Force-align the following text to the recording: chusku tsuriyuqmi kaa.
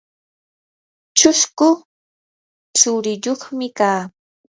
chusku 1.17 1.69
tsuriyuqmi 2.75 3.67
kaa. 3.77 4.01